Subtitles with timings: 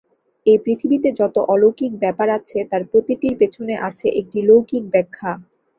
[0.45, 5.31] এই পৃথিবীতে যত অলৌকিক ব্যাপার আছে, তার প্রতিটির পেছনে আছে একটি লৌকিক ব্যাখ্যা।